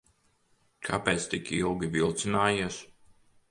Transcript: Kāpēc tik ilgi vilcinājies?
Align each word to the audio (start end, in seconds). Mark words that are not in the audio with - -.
Kāpēc 0.87 1.27
tik 1.35 1.53
ilgi 1.59 1.91
vilcinājies? 1.99 2.83